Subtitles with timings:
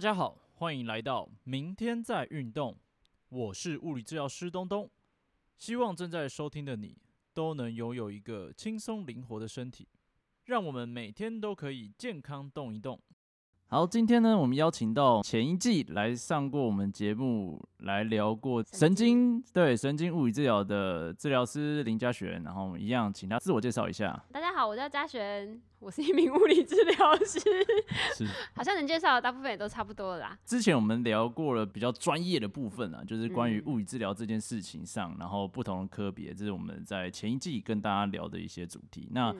[0.00, 2.74] 大家好，欢迎来到明天再运动。
[3.28, 4.90] 我是物理治疗师东东，
[5.58, 6.96] 希望正在收听的你
[7.34, 9.86] 都能拥有一个轻松灵活的身体，
[10.46, 12.98] 让我们每天都可以健康动一动。
[13.72, 24.20] 好，今天呢，我们邀请到前一季来上过我们节目，来聊过神经对神经物理治疗的治疗师林嘉璇，然后我们一样请他自我介绍一下。
[24.32, 27.38] 大家好，我叫嘉璇，我是一名物理治疗师。
[28.18, 30.38] 是，好像能介绍的大部分也都差不多了啦。
[30.44, 39.06] 之前我们聊过了比较专业的部分啊，就是关于嗯物理治疗这件事情上，然后不同的科别，这是我们在前一季跟大家聊的一些主题。
[39.12, 39.36] 那嗯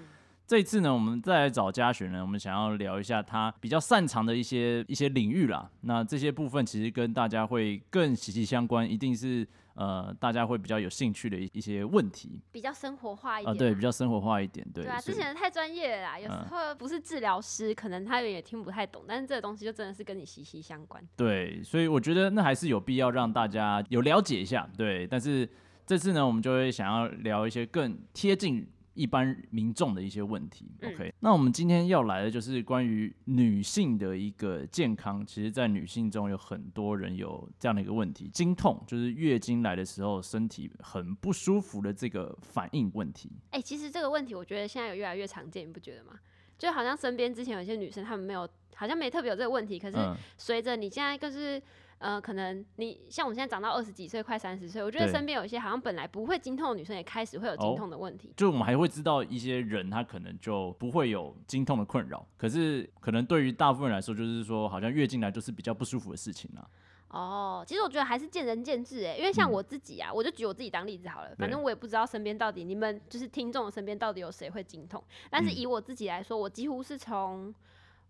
[0.50, 5.70] 这一次呢，我们再来找嘉璇呢，我们想要聊一下他比较擅长的一些一些领域啦。
[5.82, 14.82] 那这些部分其实跟大家会更息息相关，一定是呃大家会比较有兴趣的一一些问题比较生活化一点啊、对，比较生活化一点，对。
[14.82, 21.00] 对啊，之前太专业了啦，有时候不是治疗师，可能他也听不太懂，但是这个东西就真的是跟你息息相关。
[21.14, 25.06] 对，所以我觉得那还是有必要让大家有了解一下，对。
[25.06, 25.48] 但是
[25.86, 30.66] 这次呢，我们就会想要聊一些更贴近一般民众的一些问题。
[30.80, 35.24] 嗯 OK，那我们今天要来的就是关于女性的一个健康。
[35.24, 43.30] 其实，在女性中有很多人有这样的一个问题，经痛，就是月经来的时候身体很不舒服的这个反应问题。
[43.50, 46.12] 哎、其实这个问题我觉得现在有越来越常见，你不觉得吗？
[46.58, 51.62] 就好像身边之前有些女生，她们没有，好像没特别有这个问题，可是嗯，随着你现在就是。
[52.00, 58.32] 呃，可能你像我们现在长到二十几岁，快三十岁，我觉得身边有一些好像本来不会经痛的女生，也开始会有哦经痛的问题。
[58.38, 66.66] 就我们还会知道一些人，他可能就不会有经痛的困扰，可是可能对于大部分人来说，就是说好像月经来就是比较不舒服的事情啦。
[67.08, 69.52] 哦，其实我觉得还是见仁见智哎，因为像嗯。
[69.52, 75.54] 我自己啊，我就举我自己当例子好了，反正我也不知道身边到底你们就是听众的身边到底有谁会经痛，但是嗯。
[75.54, 77.52] 以我自己来说，我几乎是从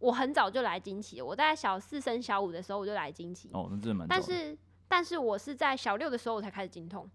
[0.00, 4.08] 我很早就来经期，我在小四升小五的时候我就来经期，哦，那真的蛮。
[4.08, 7.08] 但是但是我是在小六的时候我才开始经痛，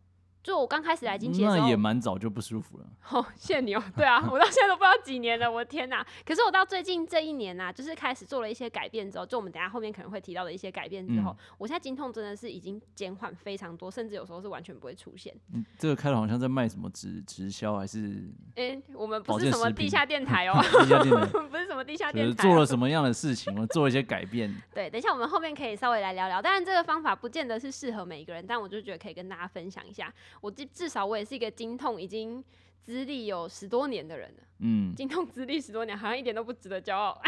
[0.46, 2.86] 就我刚开始来经期的时候那也，蛮早就不舒服了。
[3.10, 3.84] 哦，谢谢你哦。
[3.96, 6.06] 对啊， 我到现在都不知道几年了，我的天哪！
[6.24, 15.36] 可是我到最近这一年呐、就是开始做了一些改变之后，就我们等下后面可能会提到的一些改变之后，嗯我现在经痛真的是已经减缓非常多，甚至有时候是完全不会出现。
[15.52, 18.24] 嗯，这个开头好像在卖什么直直销，还是
[18.54, 20.54] 诶、我们不是什么地下电台哦、
[21.50, 24.54] 不是什么地下电台、做了什么样的事情，我做一些改变。
[24.76, 26.40] 对，等一下我们后面可以稍微来聊聊。
[26.40, 30.14] 当然，这个方法不见得是适合每一个人，但我就觉得可以跟大家分享一下。
[30.42, 32.44] 我至至少我也是一个经痛已经
[32.82, 37.20] 资历有十多年的人了，嗯，经痛资历十多年，好像一点都不值得骄傲。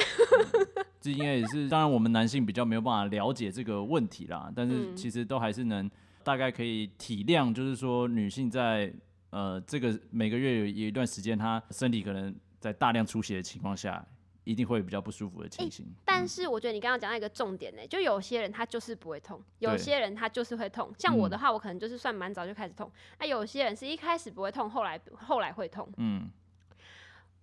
[1.01, 4.95] 这应该也是，当然我们男性比较没有办法了解这个问题啦，但是嗯。
[4.95, 5.89] 其实都还是能
[6.23, 8.93] 大概可以体谅，就是说女性在
[9.29, 14.05] 呃这个每个月有有一段时间，她身体可能在大量出血的情况下，
[14.47, 15.85] 一定会有比较不舒服的情形。
[16.05, 20.93] 但是我觉得你刚刚讲到一个重点呢、就有些人他就是不会痛，有些人他就是会痛。
[20.97, 22.89] 像我嗯的话，我可能就是算蛮早就开始痛。
[23.19, 25.91] 那有些人是一开始不会痛，后来后来会痛。
[25.97, 26.29] 嗯，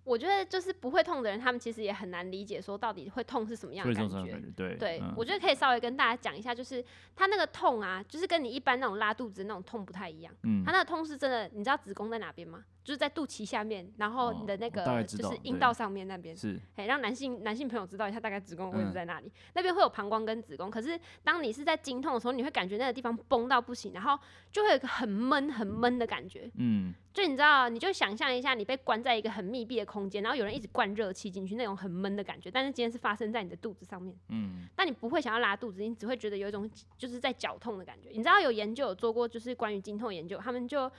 [0.03, 6.83] 我觉得就是不会痛的人，他们其实也很难理解说到底会痛是什么样的感觉对对，嗯我觉得可以稍微跟大家讲一下，就是
[7.15, 10.33] 他那个痛啊，就是跟你一般那种拉肚子那种痛不太一样。
[10.43, 12.65] 嗯他那个痛是真的，你知道子宫在哪边吗？
[12.85, 16.37] 就是在肚脐下面，然后哦你的那个就是阴道上面那边。
[16.37, 20.69] 是哎，让男性男性朋友知道一下大概子宫的位置嗯在哪里，那边会有膀胱跟子宫。
[20.69, 24.17] 可是当你是在经痛的时候，你会感觉那个地方崩到不行，然后
[24.51, 26.49] 就会有一个很闷很闷的感觉。
[26.57, 32.51] 嗯就你知道，你就想象一下，你被关在一个很密闭的空间，然后有人一直灌热气进去，那种很闷的感觉。
[32.51, 38.09] 但是今天是发生在你的肚子上面，嗯但你不会想要拉肚子，你只会觉得有一种就是在绞痛的感觉。
[38.09, 40.91] 你知道有研究有做过，就是关于经痛研究，他们就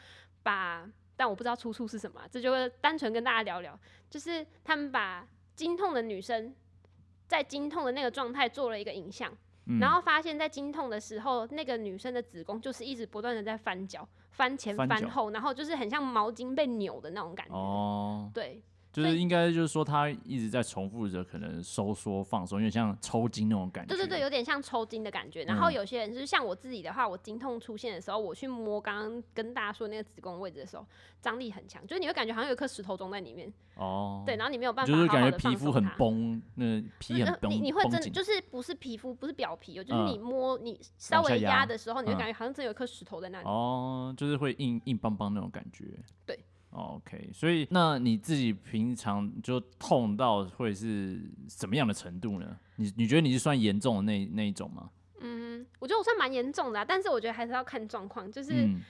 [0.43, 3.79] 把，但我不知道出处是什么啊，这就会单纯跟大家聊聊，
[4.11, 6.55] 就是他们把经痛的女生
[7.27, 9.33] 在经痛的那个状态做了一个影像，
[9.67, 17.55] 嗯，然后发现，在经痛的时候，那个女生的子宫就是一直不断的在翻脚、翻前、翻后，然后就是很像毛巾被扭的那种感觉。
[17.55, 18.63] 哦，对，
[19.03, 23.95] 就是应该就是说它一直在重复着可能收缩放松，有点像抽筋那种感觉。
[23.95, 25.45] 对对对，有点像抽筋的感觉。
[25.45, 30.87] 然后嗯有些人就是像我自己的话，我经痛出现的时候，我去摸刚刚跟大家说那个子宫位置的时候，
[31.21, 33.53] 张力很强，就是你会感觉好像有一颗石头装在里面。
[33.75, 35.97] 哦，对，然后你没有办法就是感觉皮肤很松它。
[35.99, 43.47] 绷，那皮很你你会真就是不是皮肤，不是表皮哦，就是嗯你摸你稍微压压的时候，你会嗯感觉好像真有一颗石头在那里。
[43.47, 45.85] 哦，就是会硬硬邦邦那种感觉。
[46.25, 52.59] 对哦，OK，所以那你自己平常就痛到会是什么样的程度呢？
[52.77, 54.91] 你你觉得你是算严重的那那一种吗？
[55.21, 58.81] 嗯，我觉得我算蛮严重的、啊，但是我觉得还是要看状况，就是嗯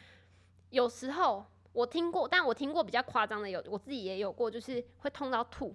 [0.71, 5.75] 有时候我听过，但我听过比较夸张的有，我自己也有过，就是会痛到吐，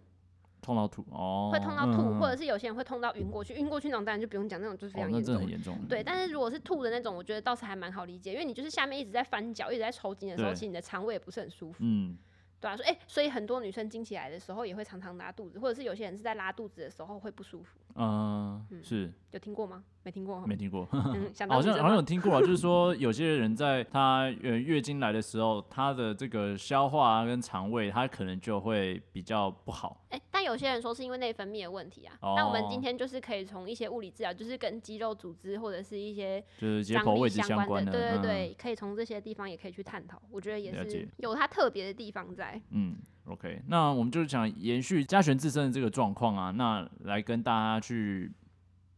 [0.61, 3.53] 痛到吐哦，会痛到吐，嗯或者是有些人会痛到晕过去。
[3.55, 5.25] 晕过去那种当然就不用讲，那种就是非哦，那常严重。
[5.25, 5.77] 真的很严重。
[5.89, 12.17] 对，但是如果是吐的那种，我觉得倒是还蛮好理解，因为你就是下面一直在翻脚，一直在抽筋的时候，其实你的肠胃也不是很舒服，嗯，
[12.59, 19.83] 对啊，所以哎、所以很多女生经起来的时候也会常常拉肚子，或者是有些人是在拉肚子的时候会不舒服，嗯，是有听过吗？
[20.03, 30.03] 没听过哈，没听过， 嗯，想好像好像有听过啊，就是说有些人在她呃月经来的时候，她的这个消化啊跟肠胃，他可能就会比较不好。
[30.09, 32.17] 哎、但有些人说是因为内分泌的问题啊。
[32.35, 40.19] 那我们今哦天就是可以从一些物理治疗，就是跟肌肉组织或者是一些就是位置相关的，对对嗯对，可以从这些地方也可以去探讨。
[40.31, 42.59] 我觉得也是有它特别的地方在。
[42.71, 42.97] 嗯
[43.27, 48.31] ，OK，那我们就是想延续嘉璇自身的这个状况啊，那来跟大家去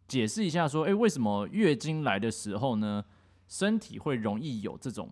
[0.08, 3.04] 解释一下，说，诶，为什么月经来的时候呢，
[3.50, 5.10] 身体会容易有这种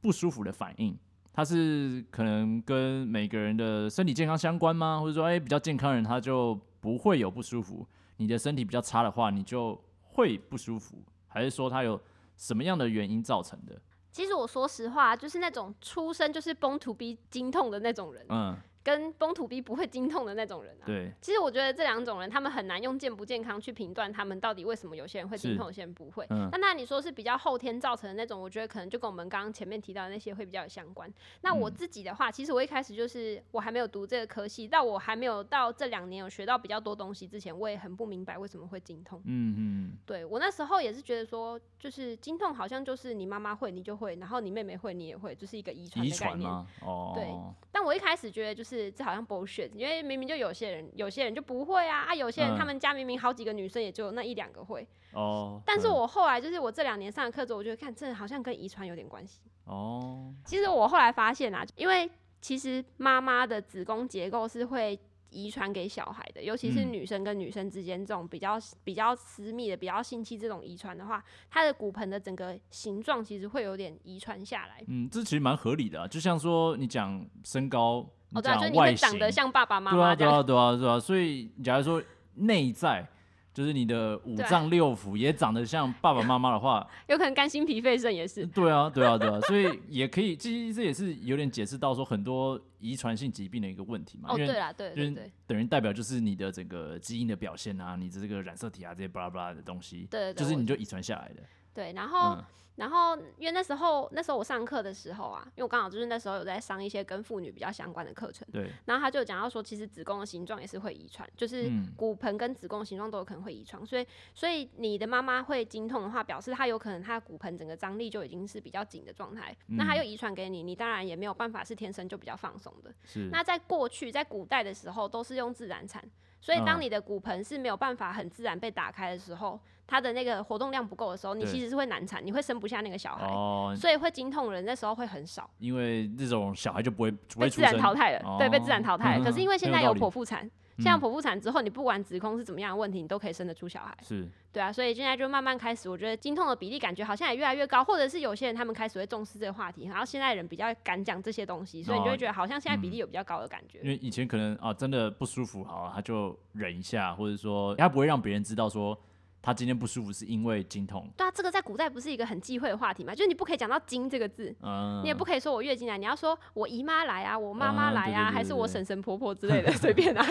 [0.00, 0.96] 不舒服的反应？
[1.36, 5.00] 它是可能跟每个人的身体健康相关吗？
[5.00, 7.84] 或者说，诶，比较健康的人他就不会有不舒服，
[8.18, 12.00] 你的身体比较差的话，你就会不舒服，还是说它有
[12.36, 13.74] 什么样的原因造成的？
[14.12, 20.84] 其实我说实话，就是那种出生就是崩土逼经痛的那种人，嗯，跟崩土逼不会经痛的那种人啊。
[20.84, 26.26] 对，其实我觉得这两种人，他们很难用健不健康去评断他们到底为什么有些人会经是痛，有些人不会。
[26.30, 31.12] 嗯但那你说是比较后天造成的那种，我觉得可能就跟我们刚刚前面提到的那些会比较有相关。
[31.40, 39.20] 那我嗯自己的话，其实我一开始就是我还没有读这个科系，到我还没有到这两年有学到比较多东西之前，我也很不明白为什么会经痛。
[39.24, 46.50] 嗯嗯，对我那时候也是觉得说，就是经痛好像就是你妈妈会你就会，然后你妹妹会你也会，就是一个遗传的概念。
[46.82, 47.26] 哦，对
[47.72, 52.56] 但我一开始觉得就是这好像 bullshit，因为明明就有些人有些人就不会啊，啊有些人嗯。
[52.58, 59.40] 他们家明明好几个女生也就那一两个会，哦，但是嗯我后来就是我这两年上的课之后，我觉得看这好像跟遗传有点关系。
[59.64, 62.10] 哦，其实我后来发现啊，因为
[62.40, 64.98] 其实妈妈的子宫结构是会
[65.30, 66.92] 遗传给小孩的，尤其是嗯。
[66.92, 74.84] 女生跟女生之间这种比较比较私密的、比较性器这种遗传的话，它的骨盆的整个形状其实会有点遗传下来。
[74.86, 80.14] 嗯，这其实蛮合理的、啊，就像说你讲身高，哦，对啊，就是你会，长得像爸爸妈妈对啊，妈。
[80.14, 82.02] 对啊，对啊，对啊，所以假如说
[82.34, 83.06] 内在。
[83.54, 88.44] 就是你的五脏六腑也长得像爸爸妈妈的话， 有可能肝心脾肺肾也是。
[88.46, 101.42] 对啊，对啊，对啊，所以也可以，其实这也是有点解释到说很多遗传性疾病的一个问题嘛，对啦，对就是对对等于代表就是你的整个基因的表现啊，你的这个染色体啊这些巴拉巴拉的东西，对就是你就遗传下来的，
[101.74, 102.44] 对，然后、嗯。
[102.76, 111.92] 然后因为那时候那时候我上课的时候啊，因为我刚好就是那时候有在上一些跟妇女比较相关的课程，对，然后他就讲到说，其实子宫的形状也是会遗传，就是嗯。
[111.96, 114.04] 骨盆跟子宫的形状都有可能会遗传，所以
[114.34, 119.98] 所以你的妈妈会经痛的话，表示她有可能她的骨盆整个张力就已经是比较紧的状态，那她嗯。
[119.98, 122.92] 又遗传给你，你当然也没有办法是天生就比较放松的。
[123.04, 126.02] 是，那在过去，在古代的时候，都是用自然产，
[126.40, 126.82] 所以当嗯。
[126.82, 143.96] 你的骨盆是没有办法很自然被打开的时候，它的那个活动量不够的时候，你其实是会难产，你会生不下那个小孩，哦，所以会经痛人那时候会很少，因为这种小孩就不会不被自然淘汰了，对，被自然淘汰可是因为现在有剖腹产，现在剖腹产之后，你不管子宫是怎么样的问题，你都可以生得出小孩。
[144.02, 153.78] 是，对啊，所以现在就慢慢开始，我觉得经痛的比例感觉好像也越来越高，或者是有些人他们开始会重视这个话题，然后现在人比较敢讲这些东西，所以你就会觉得好像现在比例有比较高的感觉。
[153.80, 158.98] 因为以前可能啊真的不舒服，好，他就忍一下，或者说他不会让别人知道说
[159.44, 163.14] 他今天不舒服是因为经痛，对啊，这个在古代不是一个很忌讳的话题嘛？
[163.14, 170.24] 就是你不可以讲到“经”这个字，嗯，你也不可以说我月经来，你要说我姨妈来啊，我妈妈来啊，啊对对对还是我婶婶婆婆之类的， 随便啊。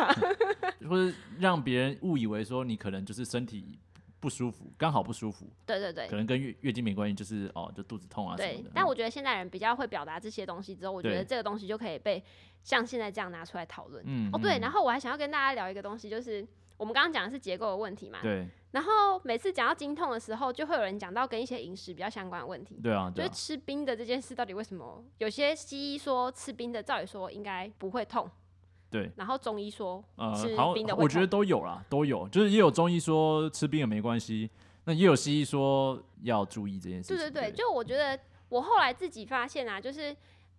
[0.90, 3.78] 或者让别人误以为说你可能就是身体
[4.20, 12.24] 不舒服，刚好不舒服，对对对可能跟月月经没关系，就是哦就肚子痛啊什么的。，对但我觉得现代人比较会表达这些东西之后，我觉得这个东西就可以被
[12.64, 14.04] 像现在这样拿出来讨论。
[14.08, 16.46] 嗯哦，对，嗯然后我还想要跟大家聊一个东西，就是
[16.84, 18.20] 我们刚刚讲的是结构的问题嘛。
[18.22, 22.78] 对然后每次讲到经痛的时候，就会有人讲到跟一些饮食比较相关的问题。
[22.84, 28.30] 对啊对啊，就是吃冰的这件事，到底为什么有些西医说吃冰的，照理说应该不会痛，
[28.90, 29.10] 对。
[29.16, 34.50] 然后中医说呃吃，冰的，会我觉得都有啦，都有，就是也有中医说吃冰也没关系，
[34.84, 37.16] 那也有西医说要注意这件事情。
[37.16, 40.14] 对对对，就我觉得我后来自己发现啊，就是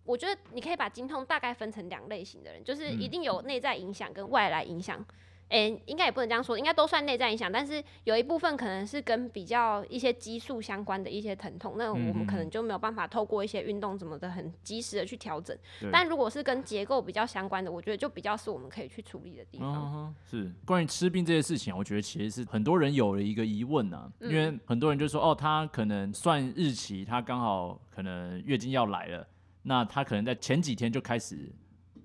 [0.05, 5.05] 我觉得你可以把经痛大概分成两类型的人，就是一嗯定有内在影响跟外来影响。
[5.51, 15.57] 诶、应该也不能这样说，应该都算内在影响，但是有一部分可能是跟比较一些激素相关的一些疼痛，那我们可能就没有办法透过一些运动什么的很及时的去调整。
[15.81, 19.75] 对但如果是跟结构比较相关的，我觉得就比较是我们可以去处理的地方。
[19.95, 29.27] 嗯，是关于吃病这件事情啊，我觉得其实是很多人有了一个疑问啊，因为嗯很多人就说哦，他可能算日期，他刚好可能月经要来了，
[29.63, 31.53] 那他可能在前几天就开始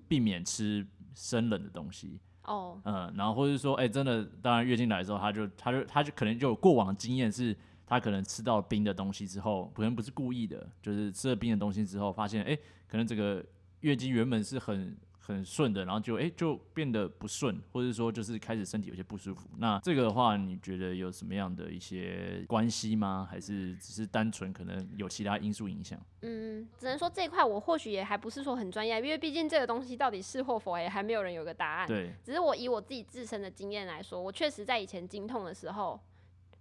[0.06, 2.20] 避免吃生冷的东西，
[2.50, 13.44] 哦，嗯，然后或者是说，哎、真的，当然月经来的时候，他就他就他就可能就有过往经验是，他可能吃到冰的东西之后，可能不是故意的，就是吃了冰的东西之后，发现哎、可能这个
[13.80, 14.96] 月经原本是很
[15.32, 19.48] 很顺的，然后就哎、就变得不顺，或者说就是开始身体有些不舒服。
[19.58, 23.26] 那这个的话，你觉得有什么样的一些关系吗？
[23.30, 26.00] 还是只是单纯可能有其他因素影响？
[26.22, 31.86] 嗯，只能说这一块我或许也还不是说很专业，因为毕竟这个东西到底是或否，也还没有人有个答案。
[31.86, 35.98] 对，只是我以我自己自身的经验来说，我确实在以前经痛的时候，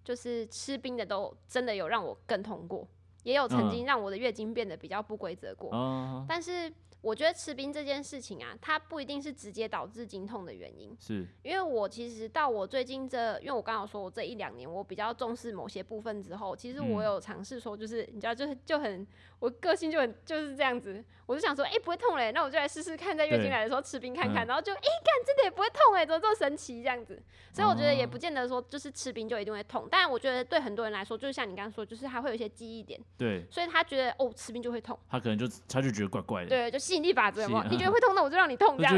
[0.03, 2.87] 就是吃冰的都真的有让我更痛过，
[3.23, 5.69] 也有曾经让我的月经变得比较不规则过。
[5.73, 19.07] 嗯，但是我觉得吃冰这件事情啊，它不一定是直接导致经痛的原因，是，因为我其实到我最近这，因为我刚刚有说我这一两年我比较重视某些部分之后，其实我嗯有尝试说，就是你知道，就是就很
[19.39, 27.21] 我个性就很就是这样子，我就想说，哎、不会痛嘞，那我就来试试看，在月经来的时候吃冰看看，嗯然后就哎干、真的也不会痛哎，怎么这么神奇这样子？
[27.53, 37.63] 所以我觉得也哦不见得说就是吃冰就一定会痛，但我觉得对很多人来说，就是像你刚刚说，就是他会有一些记忆点，对所以他觉得哦吃冰就会痛，他可能就他就觉得怪怪的，对，就吸引力法则有没有？
[37.69, 38.93] 你觉得会痛，那我就让你痛这样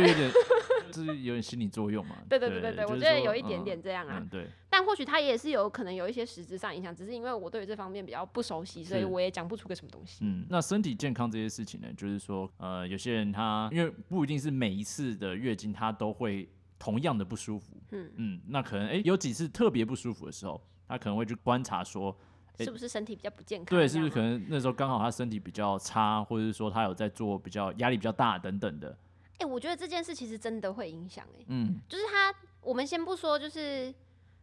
[0.92, 2.16] 就是 有点心理作用嘛。
[2.30, 4.18] 对对对对对，我觉得有一点嗯点这样啊。
[4.20, 10.20] 嗯，对，但或许他也是有可能有一些实质上影响，只是因为我对于这方面比较不熟悉，所以我也讲不出个什么东西。
[10.24, 22.16] 嗯，那身体健康这些事情呢，就是说，呃，有些人他因为不一定是每一次的月经他都会同样的不舒服，嗯嗯，那可能哎、有几次特别不舒服的时候，他可能会去观察说，诶
[22.60, 23.78] 是不是身体比较不健康？
[23.78, 24.20] 对，是不是可？
[24.22, 28.96] 能那时候刚好他身体比较差，或者是说他有在做比较压力比较大等等的，
[29.40, 33.90] 哎、我觉得这件事其实真的会影响哎，嗯，就是他，我们先不说，就是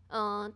[0.08, 0.52] 嗯、呃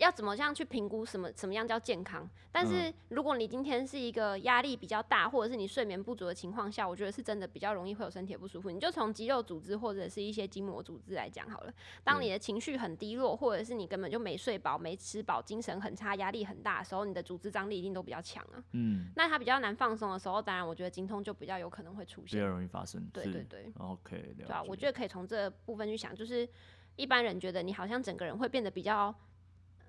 [0.00, 2.28] 要怎么样去评估什么什么样叫健康？
[2.50, 8.70] 但嗯是如果你今天是一个压力比较大，或者是你睡眠不足的情况下，我觉得是真的比较容易会有身体不舒服。
[8.70, 11.72] 你就从肌肉组织或者是一些筋膜组织来讲好了。
[12.02, 18.64] 当你的情绪很低落，或者是你根本就没睡饱、没吃饱、精神很差、压力很大的时候，你的组织张力一定都比较强啊。
[18.72, 22.48] 嗯，那它比较难放松的时候，当然我觉得经痛就比较有可能会出现比较现。
[22.48, 23.72] 容易发生，是对对对。
[23.78, 26.48] ，OK，对啊，我觉得可以从这部分去想，就是
[26.96, 29.14] 一般人觉得你好像整个人会变得比较，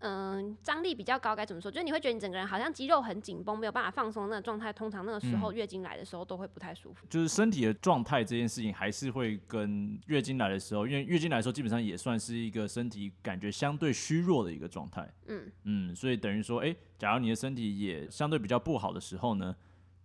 [0.01, 1.71] 嗯、张力比较高，该怎么说？
[1.71, 4.73] 就是你会觉得你整个人好像肌肉很紧绷，没有办法放松那个状态。
[4.73, 7.05] 通常那个时候月经来的时候都会不太舒服。
[7.09, 19.55] 就是身体的状态这件事情，还是会跟月经来的时候，因为月经来的时候基本上也算是一个身体感觉相对虚弱的一个状态，嗯嗯，所以等于说，哎、假如你的身体也相对比较不好的时候呢，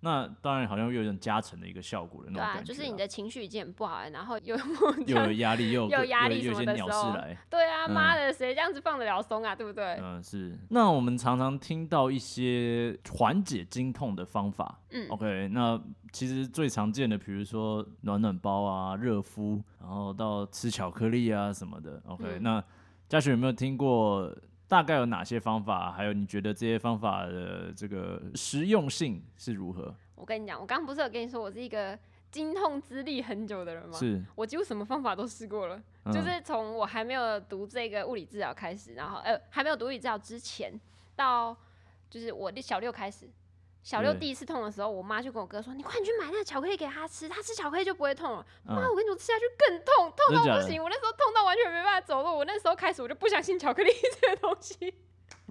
[0.00, 4.56] 那当然好像又有点加成的一个效果的那对啊，种感觉、就是你的情绪已经很不好了，然后又
[5.06, 9.54] 又有压力，又 有又压力什么又有些鸟的时候事来，对啊，嗯妈的，谁这样子放得了松啊？
[9.56, 9.98] 对不对？
[10.02, 10.56] 嗯，是。
[10.70, 15.80] 那我们常常听到一些缓解经痛的方法，嗯 OK，那
[16.12, 22.00] 其实最常见的，比如说暖暖包啊、热敷，然后到吃巧克力啊什么的。
[22.06, 22.64] OK，、嗯那
[23.08, 24.30] 嘉雪有没有听过？
[24.68, 25.92] 大概有哪些方法？
[25.92, 29.94] 还有你觉得这些方法的这个实用性是如何？
[30.14, 31.98] 我跟你讲，我刚刚不是有跟你说我是一个
[32.30, 33.96] 经痛资历很久的人吗？
[33.98, 35.80] 是，我几乎什么方法都试过了。
[36.04, 40.72] 嗯就是从我还没有读这个物理治疗开始，然后呃还没有读物理治疗之前，
[41.14, 41.56] 到
[42.08, 43.28] 就是我小六开始，
[43.86, 50.82] 小六第一次痛的时候，我妈就跟我哥说：“你快去买那个巧克力给他吃，他吃巧克力就不会痛了。”妈，嗯我跟你说，吃下去更痛，痛到不行。
[50.82, 52.36] 我那时候痛到完全没办法走路。
[52.36, 54.92] 我那时候开始我就不相信巧克力 这个东西。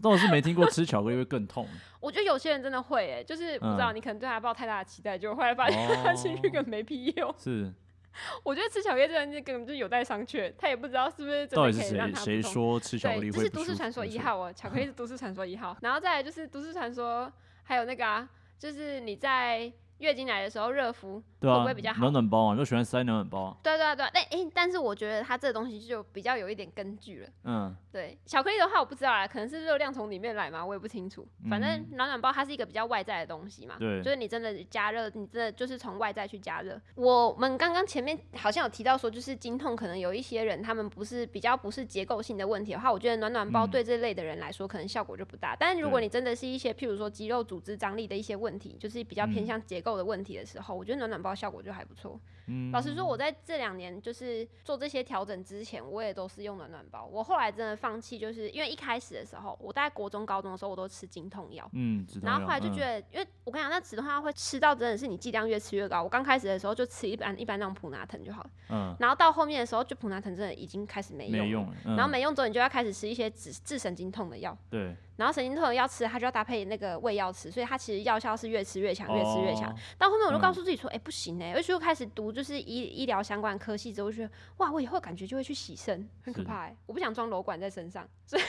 [0.03, 1.65] 但我是没听过吃巧克力会更痛。
[2.01, 7.33] 我觉得有些人真的会诶、就是不知道嗯你可能对他抱太大的期待，结果后来发现他吃去根本没屁用。
[7.37, 7.73] 是，
[8.43, 15.77] 我觉得吃巧克力这件事根本就有待商榷，他也不知道是不是真到底是的可以让谁谁他不痛说吃巧克对，力这是都市传说一号哦，巧克力是都市传说一号。
[15.79, 17.31] 然后再来就是都市传说，
[17.67, 18.29] 还有那个啊，
[18.59, 23.57] 就是你在月经来的时候热敷，会不会比较好暖暖包啊，你都喜欢塞暖暖包啊？
[23.63, 27.29] 对对对，但诶、但是我觉得它这个东西就比较有一点根据了。
[27.43, 31.25] 嗯，对，巧克力的话我不知道啦，可能是热量从里面来嘛，我也不清楚。
[31.49, 36.79] 反正嗯暖暖包它是一个比较外在的东西嘛，对就是你真的加热，你真的就是从外在去加热。
[36.95, 45.55] 我们刚刚前面好像有提到说，就是经痛可能有一些人他们不是比较不是结构性的问题的话，我觉得暖暖包嗯对这类的人来说可能效果就不大。
[45.57, 52.19] 但是如果对你真的是一些譬如说肌肉组织张力的一些问题，就是比较偏嗯向结够的问题的时候，我觉得暖暖包效果就还不错。
[52.47, 57.05] 嗯老实说，我在这两年就是做这些调整之前，我也都是用暖暖包。
[57.05, 61.69] 我后来真的放弃，就是因为一开始的时候，我大概国中、高中的时候，我都吃经痛药。
[61.73, 66.03] 嗯，然后后来就觉得，因为我跟你讲，那止痛药会吃到真的是你剂量越吃越高。
[66.03, 71.45] 我刚开始的时候就吃一般一般那种普拿疼就好了，嗯然后到后面的时候，就普拿疼真的已经开始没用了。
[71.45, 74.55] 没用了，嗯然后没用之后，你就要开始吃一些止治神经痛的药。
[74.69, 79.71] 对然后神经痛的药吃，它就要搭配那个胃药吃，所以它其实药效是越吃越强，越吃越强。
[79.71, 88.07] 哦到后面我就告嗯诉自己说，哎、不行哎、而且又开始读就是医医疗相关的科系之后，我就觉得哇，我以后感觉就会去洗肾，很可怕哎、我不想装瘘管在身上。
[88.27, 88.43] 所 以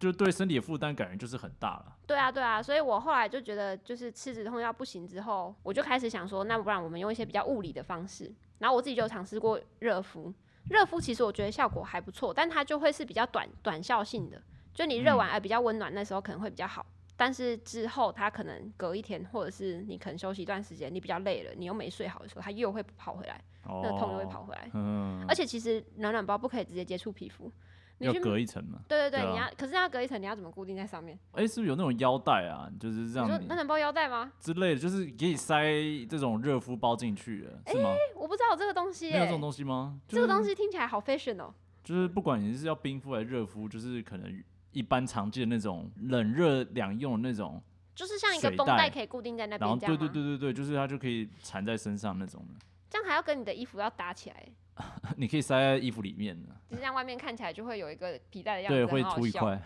[0.00, 1.96] 就对身体的负担感觉就是很大了。
[2.06, 8.32] 对啊，对啊，所以我后来就觉得，就是吃止痛药不行之后，我就开始想说，那不然我们用一些比较物理的方式。
[8.58, 10.32] 然后我自己就尝试过热敷，
[10.70, 14.40] 热敷其实我觉得效果还不错，但它就会是比较短短效性的，
[14.72, 16.84] 就你热完哎比较温暖，那时候可能会比较好。
[17.16, 24.70] 但是之后它可能隔一天，或者是你可能休息一段时间，你比较累了，你又没睡好的时候，它又会跑回来，哦，那个痛又会跑回来。
[24.74, 27.50] 嗯，而且其实暖暖包不可以直接接触皮肤，
[27.98, 28.80] 你要隔一层嘛。
[28.86, 31.18] 对对对，你要可是要隔一层，你要怎么固定在上面？
[31.32, 32.70] 哎、是不是有那种腰带啊？
[32.78, 34.30] 就是这样你说暖暖包腰带吗？
[34.38, 35.64] 之类的，就是可以塞
[36.08, 37.94] 这种热敷包进去的，是吗？
[38.14, 39.98] 我不知道有这个东西有这种东西吗？
[40.06, 44.42] 这个东西西听起来好 fashion 哦、就是不管你是要冰敷还是热敷，就是可能
[44.76, 47.62] 一般常见的那种冷热两用的那种，
[47.94, 49.90] 就是像一个绷带可以固定在那然后边？
[49.90, 52.54] 对对对对对，就是它就可以缠在身上那种的，
[52.90, 54.46] 这样还要跟你的衣服要搭起来，
[55.16, 59.02] 你可以塞在衣服里面的，就是让外面看起来就会有一个皮带的样子，对，会。
[59.14, 59.58] 凸 一块，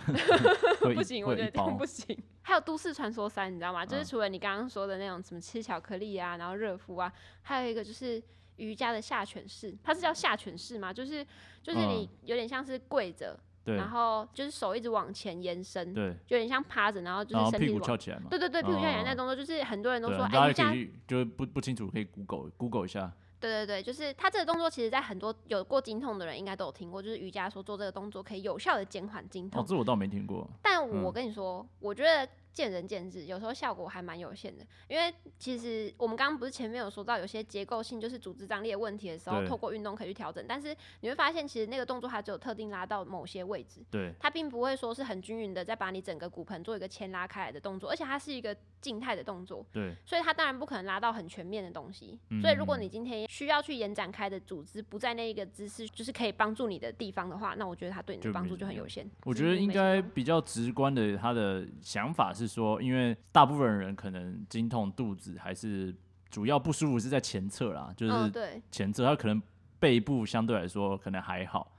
[0.94, 2.16] 不行，我觉得不行。
[2.42, 3.84] 还有都市传说三，你知道吗？
[3.84, 7.12] 就是嗯除了你刚刚说的那种什么吃巧克力啊，然后热敷啊，
[7.42, 8.22] 还有一个就是
[8.56, 10.92] 瑜伽的下犬式，它是叫下犬式吗？
[10.92, 11.26] 就是
[11.62, 13.76] 就是你有点像是跪着，嗯对。
[13.76, 29.62] 然后就是手一直往前延伸，对，就有点像趴着，然后就然后屁是身体往股翘起来嘛，对对对，屁股翘起来那哦动作，就是很多人都对，说，大哎，瑜伽家可以就是不不清楚可以 Google Google 一下，对对对，就是他这个动作，其实在很多有过经痛的人应该都有听过，就是瑜伽说做这个动作可以有效的减缓经痛。
[29.62, 31.12] 哦，这我倒没听过，但我嗯。
[31.12, 34.64] 跟你说，我觉得见仁见智，有时候效果还蛮有限的。
[34.88, 40.44] 因为其实我们刚刚不是前面有说到，有些结构性就是组织张力的问题的时候，透过运动可以去调整。
[40.48, 49.64] 但是你会发现，其实那个动作它只有特定拉到某些位置，对，它并不会说是很均匀的，再把你整个骨盆做一个牵拉开来的动作，而且它是一个静态的动作。
[49.72, 52.18] 对，所以它当然不可能拉到很全面的东西。
[52.30, 59.08] 嗯所以如果你今天需要去延展开的组织不在那一个姿势，就是可以帮助你的地方的话，那我觉得它对你的帮助就很有限。
[59.24, 65.94] 我觉得应该比较直观的，他的想法是说，因为大部分人可能经痛肚子还是
[66.30, 69.42] 主要不舒服是在前侧啦，就嗯，是对，前侧，他可能
[69.78, 71.72] 背部相对来说可能还好。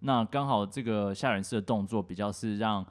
[0.00, 2.86] 那刚好这个下人式的动作比较是让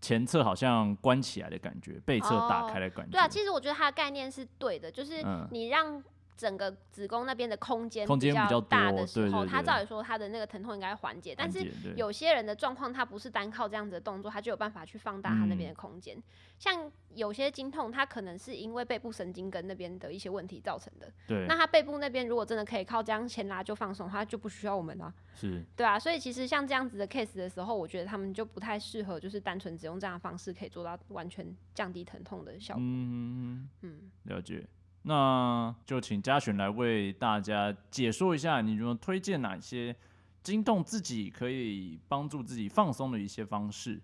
[0.00, 3.12] 前侧好像关起来的感觉，背侧打开的感觉。
[3.12, 6.02] 对啊，其实我觉得它的概念是对的，就是嗯你让
[6.38, 16.16] 整个子宫那边的空间空间比较大的时候，对对对它照理说他的那个疼痛应该缓解，但是有些人的状况，他不是单靠这样子的动作，他就有办法去放大他那边的空间。
[16.56, 21.12] 像有些经痛，它可能是因为背部神经根那边的一些问题造成的。
[21.26, 25.98] 对那他背部那边如果真的可以靠这样牵拉就放松的话，就不需要我们了，是对啊。
[25.98, 32.82] 所以其实像这样子的 case 的时候，我觉得他们就不太适合，就是单纯只用这样的方式可以做到完全降低疼痛的效果。
[32.84, 34.66] 嗯嗯，了解。
[35.08, 39.96] 那就请嘉璇来为大家解说一下，你有没有推荐哪些
[40.42, 43.98] 惊动自己可以帮助自己放松的一些方式？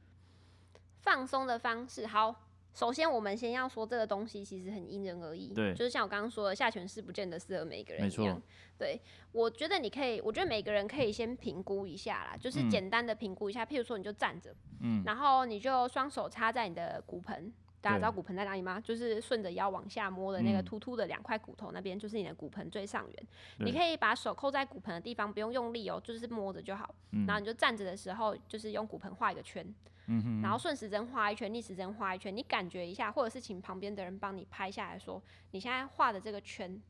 [1.03, 2.35] 放松的方式，好。
[2.73, 8.43] 首先，我们先要说这个东西其实很因人而异，对就是像我刚刚说的，下犬式不见得适合每一个人没错一样。
[8.77, 17.53] 对，我觉得你可以，我觉得每个人可以先评估一下啦，就是嗯简单的评估一下，譬如说你就站着，嗯，然后你就双手插在你的骨盆，
[17.85, 18.81] 大家知道骨盆在哪里吗？
[18.81, 23.27] 就是顺着腰往下摸的那个嗯突突的两块骨头那边，就是你的骨盆最上缘。
[23.59, 26.95] 你可以把手扣在骨盆的地方，不用用力哦，就是摸着就好。
[27.13, 29.63] 嗯然后你就站着的时候，就是用骨盆画一个圈，
[30.07, 36.81] 嗯，然后顺时针画一圈，逆时针画一圈，你感觉一下，或者是请旁边的人帮你拍下来说，你现在画的这个圈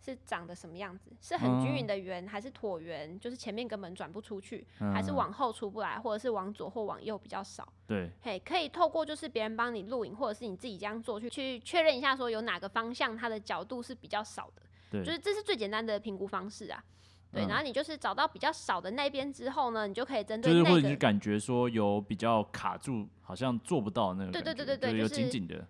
[0.00, 1.10] 是长得什么样子？
[1.20, 3.18] 是很均匀的圆，还是椭圆？
[3.18, 7.66] 就是前面根本转不出去，还是嗯往后出不来，或者是往左或往右比较少？
[7.88, 8.08] 对。
[8.20, 16.84] 嘿，可以透过就是别人帮你录影，或者是你自己这样做，去去确认一下，说有哪个方向它的角度是比较少的，对，就是这是最简单的评估方式啊。
[17.32, 17.48] 对，嗯。
[17.48, 25.66] 然后你就是找到比较少的那边之后呢，你就可以针就是对那个或者你感觉说有比较卡住，好像做不到那个对对对对对有就是紧紧的，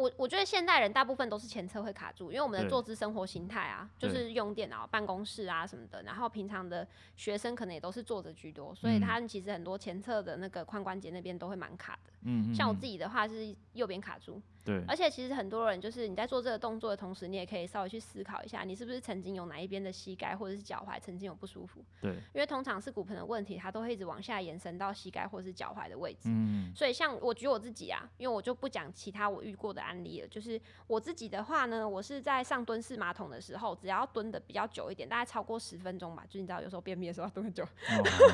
[0.00, 6.86] 我我觉得现代人大部分都是前侧会卡住，因为我们的坐姿生活形态啊，就是用电脑、办公室啊什么的，然后平常的
[7.16, 12.12] 学生可能也都是坐着居多，所以嗯他们其实很多前侧的那个髋关节那边都会蛮卡的。
[12.22, 21.82] 嗯，像我嗯自己的话是右边卡住，对而且其实很多人就是你在做这个动作的同时，你也可以稍微去思考一下，你是不是曾经有哪一边的膝盖或者是脚踝曾经有不舒服？
[22.00, 26.28] 对，因为通常是骨盆的问题，它都会一直往下延伸到膝盖或者是脚踝的位置。
[26.28, 30.28] 嗯所以像我举我自己啊，因为我就不讲其他我遇过的案例了。
[30.28, 37.66] 就是我自己的话呢，我是在上蹲式马桶的时候，只要蹲的比较久一点，大概超过十分钟吧，就你知道有时候便秘的时候要蹲很久，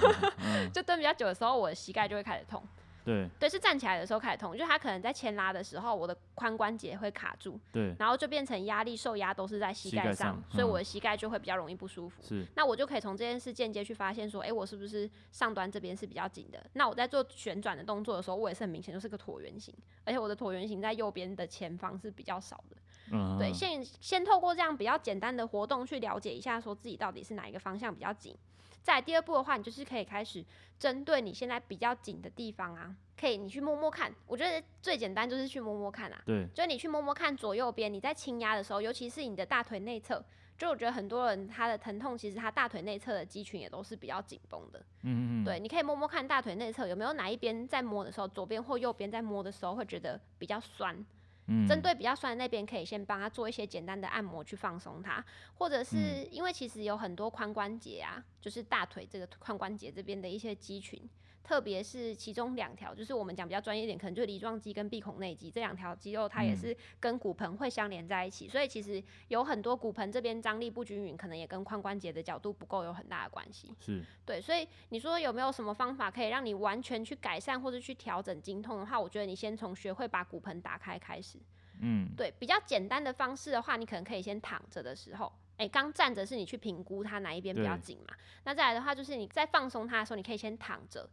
[0.74, 2.62] 就蹲比较久的时候，我的膝盖就会开始痛。
[3.06, 12.20] 对对，是站起来的时候开始痛，就是他可能在牵拉的时候，我的髋关节会卡住，对然后就变成压力受压都是在膝膝盖盖上，上所以我嗯的膝盖就会比较容易不舒服。
[12.22, 16.60] 是，那我就可以从这件事间接去发现说，诶，我是不是上端这边是比较紧的？
[16.72, 19.72] 那我在做旋转的动作的时候，我也是很明显就是个椭圆形，
[20.04, 22.76] 而且我的椭圆形在右边的前方是比较少的。
[23.12, 28.36] 嗯，对，先先透过这样比较简单的活动去了解一下，说自己到底是哪一个方向比较紧。
[28.82, 30.44] 再第二步的话，你就是可以开始
[30.78, 34.14] 针对你现在比较紧的地方啊，可以你去摸摸看。
[34.28, 40.24] 我觉得最简单就是去摸摸看啊，对就是你去摸摸看左右边，你在轻压的时候，尤其是你的大腿内侧，
[40.56, 44.78] 就我觉得很多人他的疼痛，其实他大腿内侧的肌群也都是比较紧绷的。
[45.02, 51.04] 嗯嗯嗯，对，你可以摸摸看大腿内侧有没有哪一边在摸的时候，左边或右边在摸的时候会觉得比较酸。
[51.48, 61.00] 嗯，针对比较酸的那边，可以先帮他做一些简单的按摩去放松它，或者是因为其实有很多髋关节啊，就是大腿这个髋关节这边的一些肌群，
[61.46, 73.72] 特别是其中两条，就是我们讲比较专业一点，可能就是梨状肌跟闭孔内肌这两条肌肉，它也嗯是跟骨盆会相连在一起，所以其实有很多骨盆这边张力不均匀，可能也跟髋关节的角度不够有很大的关系。
[73.78, 81.38] 是，对，所以你说有没有什么方法可以让你完全去改善或者去调整经痛的话，我觉得你先从学会把骨盆打开开始。
[81.78, 88.16] 嗯对，比较简单的方式的话，你可能可以先躺着的时候，诶，刚站着是你去评估它哪一边比较紧嘛。
[88.44, 91.06] 那再来的话，就是你在放松它的时候，你可以先躺着，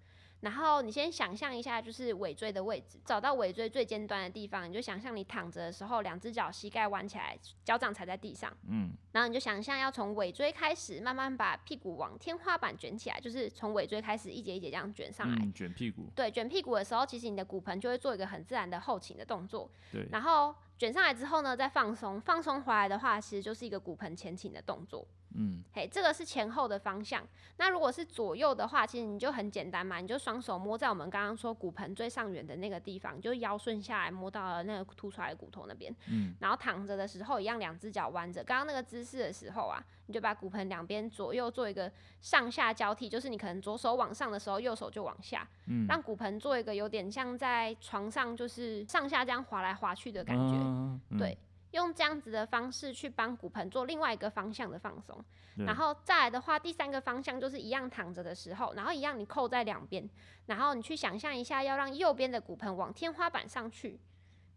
[0.44, 15.46] 然后你先想象一下，就是尾椎的位置，找到尾椎最尖端的地方，你就想象你躺着的时候，两只脚膝盖弯起来，脚掌踩在地上，嗯然后你就想象要从尾椎开始，慢慢把屁股往天花板卷起来，就是从尾椎开始一节一节这样卷上来。
[15.46, 19.70] 嗯，卷屁股，对，卷屁股的时候，其实你的骨盆就会做一个很自然的后倾的动作。
[19.92, 25.08] 对，然后卷上来之后呢，再放松，放松回来的话，其实就是一个骨盆前倾的动作。
[25.36, 27.28] 嗯嘿，这个是前后的方向。
[27.58, 35.96] 那如果是左右的话，其实你就很简单嘛，你就双手摸在我们刚刚说骨盆最上缘的那个地方，你就腰顺下来摸到了那个凸出来的骨头那边。
[36.08, 38.44] 嗯然后躺着的时候，一样两只脚弯着。
[38.44, 50.56] 刚刚那个姿势的时候啊，你就把骨盆两边左右做一个上下交替，就是你可能左手往上的时候，右手就往下，嗯，让骨盆做一个有点像在床上就是上下这样滑来滑去的感觉。
[50.56, 51.38] 嗯对，
[51.72, 55.24] 用这样子的方式去帮骨盆做另外一个方向的放松。
[55.56, 60.10] 然后再来的话，第三个方向就是一样躺着的时候，然后一样你扣在两边，
[60.48, 64.00] 然后你去想象一下，要让右边的骨盆往天花板上去，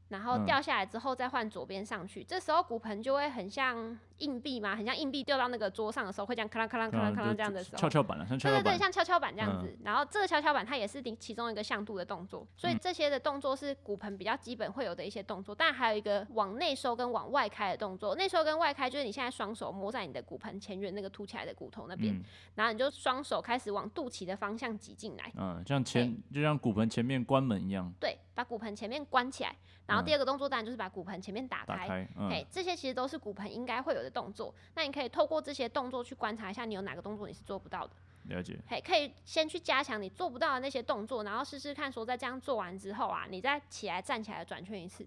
[0.08, 7.88] 然后嗯掉下来之后再换左边上去，这时候骨盆就会很像硬币嘛，很像硬币掉到那个桌上的时候会这样咔啷咔啷咔啷咔啷这样的时候跷。
[7.90, 18.14] 跷板了，像跷对对对，跷板，像跷跷板这样嗯子，然后这个跷跷板它也是其其中一个向度的动作，所以嗯这些的动作是骨盆比较基本会有的一些动作，但还有一个往内收跟往外开的动作。
[18.14, 22.22] 内收跟外开就是你现在双手摸在你的骨盆前缘那个凸起来的骨头那边，嗯
[22.54, 29.52] 然后你就双手开始往肚脐的方向挤进来，嗯，像前就像骨盆前面关门一样对，把骨盆前面关起来。
[29.86, 31.66] 然后嗯第二个动作当然就是把骨盆前面打开。
[31.66, 34.54] 打开，嗯嘿，这些其实都是骨盆应该会有的动作。
[34.74, 37.92] 那你可以透过这些动作去观察一下，你有哪个动作你是做不到的。
[38.28, 45.06] 了解，嘿，可以先去加强你做不到的那些动作，然后试试看，说在这样做完之后啊，你再起来站起来转圈一次，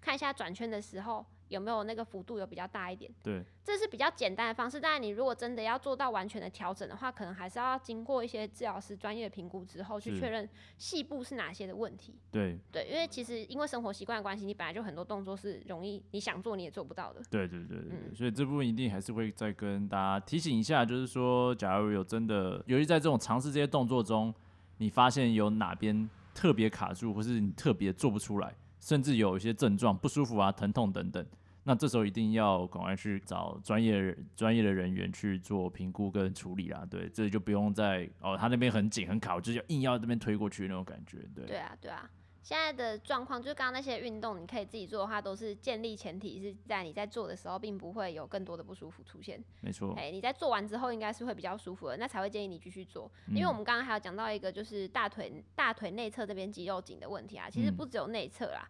[0.00, 3.10] 看一下转圈的时候有没有那个幅度有比较大一点。
[3.22, 12.14] 对，这是比较简单的方式，当然你如果真的要做到完全的调整的话，可能还是要经过一些治疗师专业的评估之后，去确认细部是哪些的问题。
[12.30, 17.20] 对，对，因为其实因为生活习惯的关系，你本来就很多动作是容易你想做你也做不到的。
[17.28, 24.32] 对对对对所以这部分一定还是会再跟大家提醒一下，就是说，假如有真的，尤其在这种尝试这些动作中，
[24.78, 31.26] 你发现有哪边特别卡住，或是你特别做不出来，甚至有一些症状不舒服啊、疼痛等等，
[31.64, 36.86] 那这时候一定要赶快去找专业人专业的人员去做评估跟处理啦。
[36.90, 41.18] 对，这就不用再哦，他那边很紧很卡，我就是要硬要这边推过去那种感觉。
[41.34, 42.10] 对，对啊，对啊。
[42.42, 49.38] 现在的状况就是刚刚那些运动，你可以自己做的话，都是建立前提是在你在做的时候，并不会有更多的不舒服出现。
[49.60, 53.12] 没错，哎、你在做完之后，应该是会比较舒服的，那才会建议你继续做。
[53.28, 58.66] 嗯因为我们刚刚还有讲到一个，就是大腿大腿内侧这边肌肉紧的问题啊，其实嗯不只有内侧啦。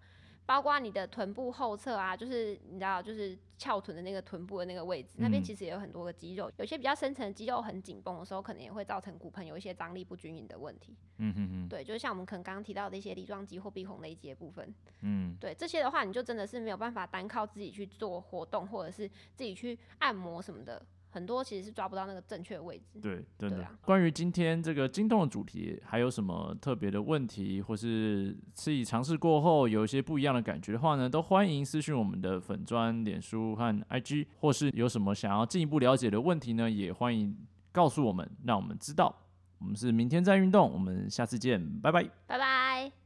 [0.50, 5.44] 包括你的臀部后侧啊，就是你知道，就是翘臀的那个臀部的那个位置，那边嗯。
[5.44, 10.96] 其实也有很多个肌肉，有些比较深层的肌肉很紧绷的时候，可能也会造成骨盆有一些张力不均匀的问题。
[11.18, 23.00] 嗯哼哼，对，就是像我们可能刚刚提到的一些梨状肌或闭孔内肌的部分，嗯，对这些的话，你就真的是没有办法单靠自己去做活动，或者是自己去按摩什么的，很多其实是抓不到那个正确的位置。
[23.00, 23.66] 对，真的。
[23.82, 37.36] 关于今天这个惊动的主题，还有什么特别的问题，或是自己尝试过后有一些不一样的感觉的话呢，都欢迎私讯我们的粉砖、脸书和 IG，或是有什么想要进一步了解的问题呢，也欢迎
[37.72, 39.14] 告诉我们，让我们知道。
[39.58, 42.02] 我们是明天再运动，我们下次见，拜拜。
[42.26, 42.99] 拜拜。